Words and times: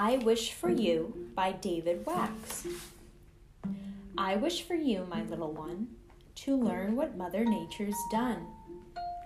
I 0.00 0.18
Wish 0.18 0.52
for 0.52 0.70
You 0.70 1.26
by 1.34 1.50
David 1.50 2.06
Wax. 2.06 2.68
I 4.16 4.36
wish 4.36 4.62
for 4.62 4.76
you, 4.76 5.04
my 5.10 5.24
little 5.24 5.50
one, 5.50 5.88
to 6.36 6.54
learn 6.54 6.94
what 6.94 7.16
Mother 7.16 7.44
Nature's 7.44 7.96
done. 8.08 8.46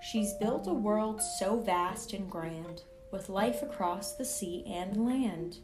She's 0.01 0.33
built 0.41 0.67
a 0.67 0.73
world 0.73 1.21
so 1.21 1.61
vast 1.61 2.15
and 2.15 2.31
grand, 2.31 2.85
with 3.11 3.29
life 3.29 3.63
across 3.63 4.15
the 4.15 4.25
sea 4.25 4.65
and 4.67 5.05
land. 5.05 5.59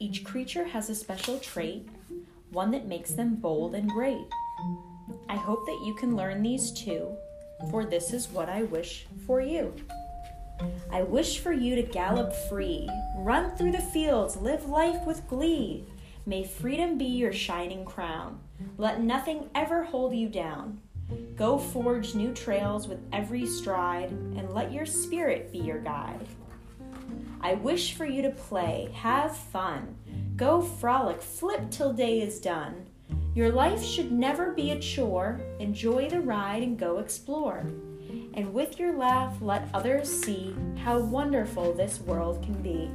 Each 0.00 0.24
creature 0.24 0.64
has 0.64 0.90
a 0.90 0.96
special 0.96 1.38
trait, 1.38 1.88
one 2.50 2.72
that 2.72 2.88
makes 2.88 3.12
them 3.12 3.36
bold 3.36 3.76
and 3.76 3.88
great. 3.88 4.26
I 5.28 5.36
hope 5.36 5.64
that 5.66 5.84
you 5.86 5.94
can 5.94 6.16
learn 6.16 6.42
these 6.42 6.72
too, 6.72 7.14
for 7.70 7.84
this 7.84 8.12
is 8.12 8.28
what 8.28 8.48
I 8.48 8.64
wish 8.64 9.06
for 9.24 9.40
you. 9.40 9.72
I 10.90 11.02
wish 11.02 11.38
for 11.38 11.52
you 11.52 11.74
to 11.76 11.82
gallop 11.82 12.32
free, 12.48 12.88
run 13.16 13.56
through 13.56 13.72
the 13.72 13.80
fields, 13.80 14.36
live 14.36 14.68
life 14.68 15.04
with 15.06 15.26
glee. 15.28 15.86
May 16.26 16.44
freedom 16.44 16.98
be 16.98 17.06
your 17.06 17.32
shining 17.32 17.84
crown. 17.84 18.38
Let 18.78 19.00
nothing 19.00 19.50
ever 19.54 19.84
hold 19.84 20.14
you 20.14 20.28
down. 20.28 20.80
Go 21.34 21.58
forge 21.58 22.14
new 22.14 22.32
trails 22.32 22.86
with 22.86 23.00
every 23.12 23.46
stride, 23.46 24.10
and 24.10 24.54
let 24.54 24.72
your 24.72 24.86
spirit 24.86 25.50
be 25.50 25.58
your 25.58 25.80
guide. 25.80 26.26
I 27.40 27.54
wish 27.54 27.94
for 27.94 28.06
you 28.06 28.22
to 28.22 28.30
play, 28.30 28.88
have 28.94 29.36
fun, 29.36 29.96
go 30.36 30.62
frolic, 30.62 31.20
flip 31.20 31.70
till 31.70 31.92
day 31.92 32.20
is 32.20 32.40
done. 32.40 32.86
Your 33.34 33.50
life 33.50 33.82
should 33.82 34.12
never 34.12 34.52
be 34.52 34.72
a 34.72 34.78
chore. 34.78 35.40
Enjoy 35.58 36.08
the 36.08 36.20
ride 36.20 36.62
and 36.62 36.78
go 36.78 36.98
explore 36.98 37.64
and 38.34 38.52
with 38.52 38.78
your 38.78 38.96
laugh 38.96 39.36
let 39.40 39.68
others 39.74 40.08
see 40.08 40.54
how 40.76 40.98
wonderful 40.98 41.72
this 41.72 42.00
world 42.00 42.42
can 42.42 42.60
be. 42.62 42.90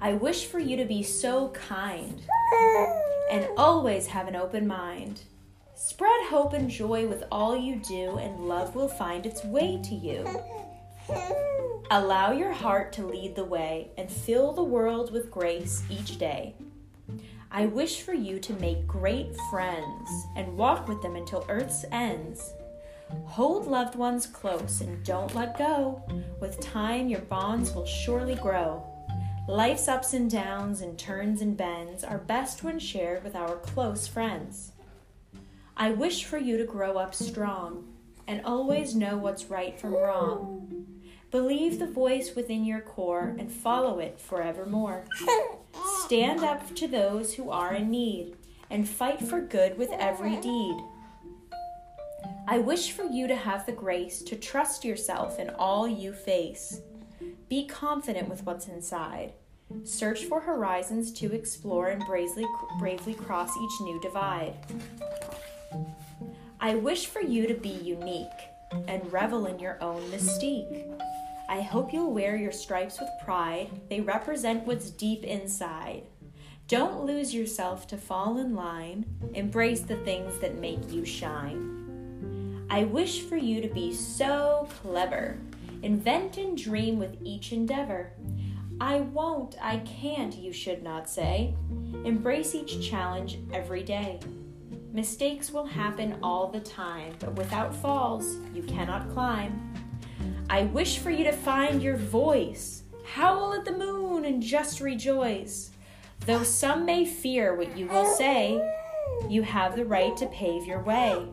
I 0.00 0.14
wish 0.14 0.46
for 0.46 0.58
you 0.58 0.76
to 0.76 0.84
be 0.84 1.02
so 1.02 1.48
kind 1.50 2.22
and 3.30 3.46
always 3.56 4.06
have 4.06 4.28
an 4.28 4.36
open 4.36 4.66
mind. 4.66 5.22
Spread 5.74 6.26
hope 6.26 6.52
and 6.52 6.70
joy 6.70 7.06
with 7.06 7.24
all 7.32 7.56
you 7.56 7.76
do, 7.76 8.18
and 8.18 8.46
love 8.46 8.74
will 8.74 8.88
find 8.88 9.26
its 9.26 9.44
way 9.44 9.80
to 9.82 9.94
you. 9.94 10.24
Allow 11.90 12.32
your 12.32 12.52
heart 12.52 12.92
to 12.94 13.06
lead 13.06 13.34
the 13.34 13.44
way 13.44 13.90
and 13.98 14.10
fill 14.10 14.52
the 14.52 14.62
world 14.62 15.12
with 15.12 15.30
grace 15.30 15.82
each 15.90 16.18
day. 16.18 16.54
I 17.54 17.66
wish 17.66 18.00
for 18.00 18.14
you 18.14 18.38
to 18.38 18.54
make 18.54 18.86
great 18.86 19.36
friends 19.50 20.26
and 20.36 20.56
walk 20.56 20.88
with 20.88 21.02
them 21.02 21.16
until 21.16 21.44
earth's 21.50 21.84
ends. 21.92 22.54
Hold 23.26 23.66
loved 23.66 23.94
ones 23.94 24.26
close 24.26 24.80
and 24.80 25.04
don't 25.04 25.34
let 25.34 25.58
go. 25.58 26.02
With 26.40 26.60
time, 26.60 27.10
your 27.10 27.20
bonds 27.20 27.74
will 27.74 27.84
surely 27.84 28.36
grow. 28.36 28.82
Life's 29.46 29.86
ups 29.86 30.14
and 30.14 30.30
downs 30.30 30.80
and 30.80 30.98
turns 30.98 31.42
and 31.42 31.54
bends 31.54 32.04
are 32.04 32.16
best 32.16 32.64
when 32.64 32.78
shared 32.78 33.22
with 33.22 33.36
our 33.36 33.56
close 33.56 34.06
friends. 34.06 34.72
I 35.76 35.90
wish 35.90 36.24
for 36.24 36.38
you 36.38 36.56
to 36.56 36.64
grow 36.64 36.96
up 36.96 37.14
strong 37.14 37.86
and 38.26 38.40
always 38.46 38.94
know 38.94 39.18
what's 39.18 39.50
right 39.50 39.78
from 39.78 39.92
wrong. 39.92 40.86
Believe 41.30 41.78
the 41.78 41.86
voice 41.86 42.34
within 42.34 42.64
your 42.64 42.80
core 42.80 43.36
and 43.38 43.52
follow 43.52 43.98
it 43.98 44.18
forevermore. 44.18 45.04
Stand 46.12 46.44
up 46.44 46.74
to 46.74 46.86
those 46.86 47.32
who 47.32 47.48
are 47.48 47.72
in 47.72 47.90
need 47.90 48.36
and 48.68 48.86
fight 48.86 49.18
for 49.18 49.40
good 49.40 49.78
with 49.78 49.88
every 49.92 50.36
deed. 50.42 50.76
I 52.46 52.58
wish 52.58 52.92
for 52.92 53.04
you 53.04 53.26
to 53.28 53.34
have 53.34 53.64
the 53.64 53.72
grace 53.72 54.20
to 54.24 54.36
trust 54.36 54.84
yourself 54.84 55.38
in 55.38 55.48
all 55.48 55.88
you 55.88 56.12
face. 56.12 56.82
Be 57.48 57.66
confident 57.66 58.28
with 58.28 58.44
what's 58.44 58.68
inside. 58.68 59.32
Search 59.84 60.26
for 60.26 60.38
horizons 60.38 61.12
to 61.12 61.32
explore 61.32 61.88
and 61.88 62.04
bravely, 62.04 62.44
bravely 62.78 63.14
cross 63.14 63.56
each 63.56 63.80
new 63.80 63.98
divide. 64.02 64.54
I 66.60 66.74
wish 66.74 67.06
for 67.06 67.22
you 67.22 67.46
to 67.46 67.54
be 67.54 67.70
unique 67.70 68.26
and 68.86 69.10
revel 69.10 69.46
in 69.46 69.58
your 69.58 69.82
own 69.82 70.02
mystique. 70.10 70.84
I 71.52 71.60
hope 71.60 71.92
you'll 71.92 72.14
wear 72.14 72.34
your 72.34 72.50
stripes 72.50 72.98
with 72.98 73.10
pride, 73.22 73.68
they 73.90 74.00
represent 74.00 74.66
what's 74.66 74.88
deep 74.88 75.22
inside. 75.22 76.04
Don't 76.66 77.04
lose 77.04 77.34
yourself 77.34 77.86
to 77.88 77.98
fall 77.98 78.38
in 78.38 78.54
line, 78.54 79.04
embrace 79.34 79.82
the 79.82 79.96
things 79.96 80.38
that 80.38 80.58
make 80.58 80.90
you 80.90 81.04
shine. 81.04 82.66
I 82.70 82.84
wish 82.84 83.20
for 83.20 83.36
you 83.36 83.60
to 83.60 83.68
be 83.68 83.92
so 83.92 84.66
clever. 84.80 85.36
Invent 85.82 86.38
and 86.38 86.56
dream 86.56 86.98
with 86.98 87.18
each 87.22 87.52
endeavor. 87.52 88.14
I 88.80 89.00
won't, 89.00 89.56
I 89.60 89.80
can't, 89.80 90.34
you 90.34 90.54
should 90.54 90.82
not 90.82 91.10
say. 91.10 91.54
Embrace 92.06 92.54
each 92.54 92.88
challenge 92.88 93.40
every 93.52 93.82
day. 93.82 94.20
Mistakes 94.90 95.50
will 95.50 95.66
happen 95.66 96.18
all 96.22 96.46
the 96.48 96.60
time, 96.60 97.12
but 97.18 97.34
without 97.34 97.74
falls, 97.74 98.36
you 98.54 98.62
cannot 98.62 99.10
climb. 99.10 99.68
I 100.52 100.64
wish 100.64 100.98
for 100.98 101.10
you 101.10 101.24
to 101.24 101.32
find 101.32 101.82
your 101.82 101.96
voice. 101.96 102.82
Howl 103.06 103.54
at 103.54 103.64
the 103.64 103.72
moon 103.72 104.26
and 104.26 104.42
just 104.42 104.82
rejoice. 104.82 105.70
Though 106.26 106.42
some 106.42 106.84
may 106.84 107.06
fear 107.06 107.54
what 107.54 107.74
you 107.74 107.86
will 107.86 108.04
say, 108.04 108.60
you 109.30 109.40
have 109.44 109.76
the 109.76 109.86
right 109.86 110.14
to 110.18 110.26
pave 110.26 110.66
your 110.66 110.82
way. 110.82 111.26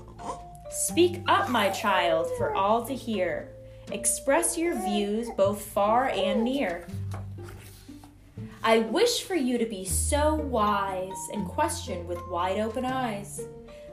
Speak 0.71 1.21
up, 1.27 1.49
my 1.49 1.67
child, 1.69 2.27
for 2.37 2.55
all 2.55 2.85
to 2.85 2.95
hear. 2.95 3.49
Express 3.91 4.57
your 4.57 4.81
views 4.85 5.27
both 5.35 5.63
far 5.63 6.07
and 6.11 6.45
near. 6.45 6.87
I 8.63 8.79
wish 8.79 9.23
for 9.23 9.35
you 9.35 9.57
to 9.57 9.65
be 9.65 9.83
so 9.83 10.35
wise 10.35 11.27
and 11.33 11.45
question 11.45 12.07
with 12.07 12.25
wide 12.29 12.59
open 12.59 12.85
eyes. 12.85 13.41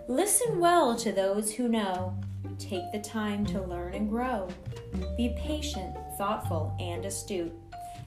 Listen 0.06 0.60
well 0.60 0.94
to 0.94 1.10
those 1.10 1.52
who 1.52 1.66
know. 1.66 2.16
Take 2.60 2.92
the 2.92 3.00
time 3.00 3.44
to 3.46 3.60
learn 3.60 3.92
and 3.92 4.08
grow. 4.08 4.48
Be 5.16 5.34
patient, 5.38 5.96
thoughtful, 6.18 6.76
and 6.80 7.04
astute, 7.04 7.52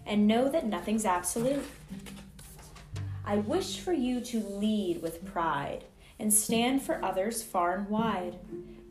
and 0.06 0.28
know 0.28 0.50
that 0.50 0.66
nothing's 0.66 1.06
absolute. 1.06 1.64
I 3.26 3.38
wish 3.38 3.80
for 3.80 3.94
you 3.94 4.22
to 4.22 4.40
lead 4.40 5.02
with 5.02 5.26
pride 5.26 5.84
and 6.20 6.34
stand 6.34 6.82
for 6.82 7.04
others 7.04 7.44
far 7.44 7.76
and 7.76 7.88
wide. 7.90 8.38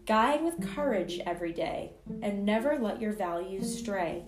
Guide 0.06 0.42
with 0.42 0.74
courage 0.74 1.20
every 1.26 1.52
day, 1.52 1.92
and 2.22 2.44
never 2.44 2.78
let 2.78 3.00
your 3.00 3.12
values 3.12 3.78
stray. 3.78 4.22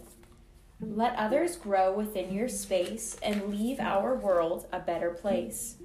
Let 0.81 1.17
others 1.17 1.57
grow 1.57 1.93
within 1.93 2.33
your 2.33 2.49
space 2.49 3.17
and 3.23 3.51
leave 3.51 3.81
our 3.81 4.15
world 4.15 4.67
a 4.73 4.81
better 4.81 5.11
place. 5.11 5.77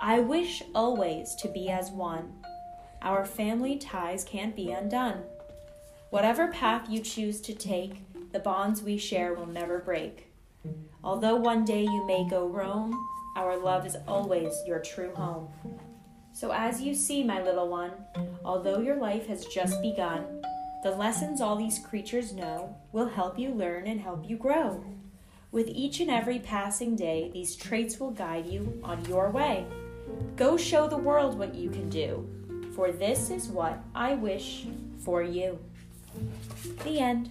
I 0.00 0.20
wish 0.20 0.62
always 0.74 1.34
to 1.36 1.48
be 1.48 1.68
as 1.68 1.90
one. 1.90 2.32
Our 3.02 3.24
family 3.24 3.76
ties 3.76 4.24
can't 4.24 4.56
be 4.56 4.70
undone. 4.70 5.22
Whatever 6.14 6.46
path 6.46 6.88
you 6.88 7.00
choose 7.00 7.40
to 7.40 7.52
take, 7.52 8.04
the 8.30 8.38
bonds 8.38 8.84
we 8.84 8.96
share 8.96 9.34
will 9.34 9.48
never 9.48 9.80
break. 9.80 10.28
Although 11.02 11.34
one 11.34 11.64
day 11.64 11.82
you 11.82 12.06
may 12.06 12.24
go 12.30 12.46
roam, 12.46 12.94
our 13.34 13.56
love 13.56 13.84
is 13.84 13.96
always 14.06 14.54
your 14.64 14.78
true 14.78 15.12
home. 15.16 15.48
So, 16.32 16.52
as 16.52 16.80
you 16.80 16.94
see, 16.94 17.24
my 17.24 17.42
little 17.42 17.68
one, 17.68 17.90
although 18.44 18.78
your 18.78 18.94
life 18.94 19.26
has 19.26 19.44
just 19.46 19.82
begun, 19.82 20.40
the 20.84 20.92
lessons 20.92 21.40
all 21.40 21.56
these 21.56 21.80
creatures 21.80 22.32
know 22.32 22.76
will 22.92 23.08
help 23.08 23.36
you 23.36 23.50
learn 23.50 23.88
and 23.88 24.00
help 24.00 24.30
you 24.30 24.36
grow. 24.36 24.84
With 25.50 25.66
each 25.66 25.98
and 25.98 26.12
every 26.12 26.38
passing 26.38 26.94
day, 26.94 27.32
these 27.32 27.56
traits 27.56 27.98
will 27.98 28.12
guide 28.12 28.46
you 28.46 28.80
on 28.84 29.04
your 29.06 29.32
way. 29.32 29.66
Go 30.36 30.56
show 30.56 30.86
the 30.86 30.96
world 30.96 31.36
what 31.36 31.56
you 31.56 31.70
can 31.70 31.88
do, 31.90 32.24
for 32.76 32.92
this 32.92 33.30
is 33.30 33.48
what 33.48 33.82
I 33.96 34.14
wish 34.14 34.66
for 35.00 35.20
you. 35.20 35.58
The 36.84 36.98
end. 37.00 37.30